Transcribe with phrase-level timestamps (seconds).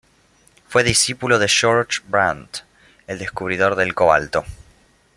[0.67, 2.63] Fue discípulo de Georg Brandt,
[3.05, 4.43] el descubridor del cobalto.